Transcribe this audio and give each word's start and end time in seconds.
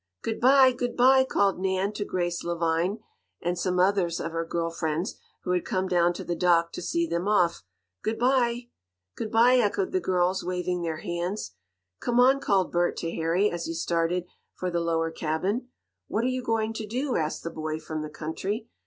"Good 0.23 0.41
bye! 0.41 0.71
Good 0.71 0.97
bye!" 0.97 1.23
called 1.23 1.59
Nan 1.59 1.93
to 1.93 2.03
Grace 2.03 2.43
Lavine, 2.43 3.03
and 3.39 3.55
some 3.55 3.79
others 3.79 4.19
of 4.19 4.31
her 4.31 4.43
girl 4.43 4.71
friends, 4.71 5.13
who 5.43 5.51
had 5.51 5.63
come 5.63 5.87
down 5.87 6.11
to 6.13 6.23
the 6.23 6.33
dock 6.35 6.71
to 6.71 6.81
see 6.81 7.05
them 7.05 7.27
off. 7.27 7.61
"Good 8.01 8.17
bye!" 8.17 8.69
"Good 9.15 9.31
bye!" 9.31 9.57
echoed 9.57 9.91
the 9.91 9.99
girls, 9.99 10.43
waving 10.43 10.81
their 10.81 11.01
hands. 11.01 11.51
"Come 11.99 12.19
on!" 12.19 12.39
called 12.39 12.71
Bert 12.71 12.97
to 12.97 13.11
Harry, 13.15 13.51
as 13.51 13.65
he 13.65 13.75
started 13.75 14.25
for 14.55 14.71
the 14.71 14.79
lower 14.81 15.11
cabin. 15.11 15.67
"What 16.07 16.23
are 16.23 16.29
you 16.29 16.41
going 16.41 16.73
to 16.73 16.87
do?" 16.87 17.15
asked 17.15 17.43
the 17.43 17.51
boy 17.51 17.77
from 17.79 18.01
the 18.01 18.09
country. 18.09 18.69